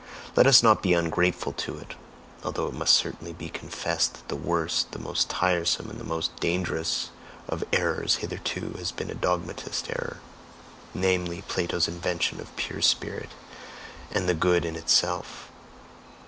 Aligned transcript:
Let 0.35 0.47
us 0.47 0.63
not 0.63 0.81
be 0.81 0.93
ungrateful 0.95 1.51
to 1.53 1.77
it, 1.77 1.93
although 2.43 2.65
it 2.69 2.73
must 2.73 2.95
certainly 2.95 3.33
be 3.33 3.49
confessed 3.49 4.13
that 4.15 4.27
the 4.29 4.35
worst, 4.35 4.93
the 4.93 4.97
most 4.99 5.29
tiresome, 5.29 5.91
and 5.91 5.99
the 5.99 6.03
most 6.03 6.35
dangerous 6.37 7.11
of 7.47 7.63
errors 7.71 8.15
hitherto 8.15 8.73
has 8.79 8.91
been 8.91 9.11
a 9.11 9.13
dogmatist 9.13 9.91
error 9.91 10.19
namely, 10.95 11.43
Plato's 11.47 11.87
invention 11.87 12.39
of 12.41 12.55
Pure 12.55 12.81
Spirit 12.81 13.29
and 14.09 14.27
the 14.27 14.33
Good 14.33 14.65
in 14.65 14.75
Itself. 14.75 15.51